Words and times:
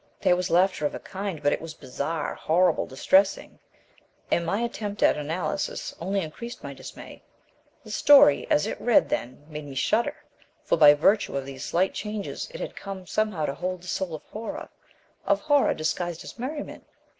There 0.19 0.35
was 0.35 0.49
laughter 0.49 0.87
of 0.87 0.95
a 0.95 0.99
kind, 0.99 1.43
but 1.43 1.53
it 1.53 1.61
was 1.61 1.75
bizarre, 1.75 2.33
horrible, 2.33 2.87
distressing; 2.87 3.59
and 4.31 4.43
my 4.43 4.61
attempt 4.61 5.03
at 5.03 5.15
analysis 5.15 5.93
only 6.01 6.21
increased 6.21 6.63
my 6.63 6.73
dismay. 6.73 7.21
The 7.83 7.91
story, 7.91 8.47
as 8.49 8.65
it 8.65 8.81
read 8.81 9.09
then, 9.09 9.45
made 9.47 9.65
me 9.65 9.75
shudder, 9.75 10.15
for 10.63 10.75
by 10.75 10.95
virtue 10.95 11.37
of 11.37 11.45
these 11.45 11.63
slight 11.63 11.93
changes 11.93 12.49
it 12.51 12.59
had 12.59 12.75
come 12.75 13.05
somehow 13.05 13.45
to 13.45 13.53
hold 13.53 13.83
the 13.83 13.87
soul 13.87 14.15
of 14.15 14.23
horror, 14.23 14.69
of 15.27 15.41
horror 15.41 15.75
disguised 15.75 16.23
as 16.23 16.39
merriment. 16.39 16.87